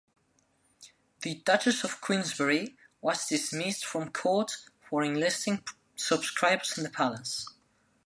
The 1.21 1.43
Duchess 1.45 1.83
of 1.83 2.01
Queensberry 2.01 2.75
was 3.01 3.27
dismissed 3.27 3.85
from 3.85 4.11
court 4.11 4.57
for 4.89 5.03
enlisting 5.03 5.63
subscribers 5.95 6.75
in 6.75 6.83
the 6.85 6.89
palace. 6.89 7.45